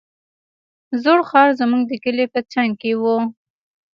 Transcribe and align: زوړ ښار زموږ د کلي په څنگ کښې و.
زوړ 1.01 1.19
ښار 1.29 1.49
زموږ 1.59 1.81
د 1.87 1.93
کلي 2.03 2.25
په 2.33 2.39
څنگ 2.51 2.71
کښې 2.81 2.93
و. 3.01 3.03